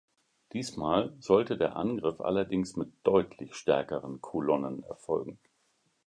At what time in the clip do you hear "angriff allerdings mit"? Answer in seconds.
1.75-2.91